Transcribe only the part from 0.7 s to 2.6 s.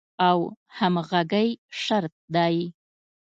همغږۍ شرط دی.